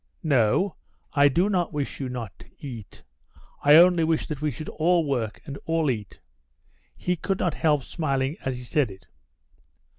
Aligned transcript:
"No, 0.23 0.77
I 1.13 1.27
do 1.29 1.47
not 1.47 1.73
wish 1.73 1.99
you 1.99 2.09
not 2.09 2.39
to 2.39 2.49
eat. 2.57 3.03
I 3.63 3.75
only 3.75 4.03
wish 4.03 4.25
that 4.25 4.41
we 4.41 4.49
should 4.49 4.67
all 4.67 5.05
work 5.07 5.39
and 5.45 5.59
all 5.65 5.91
eat." 5.91 6.19
He 6.95 7.15
could 7.15 7.37
not 7.37 7.53
help 7.53 7.83
smiling 7.83 8.35
as 8.43 8.57
he 8.57 8.63
said 8.63 8.89
it. 8.89 9.05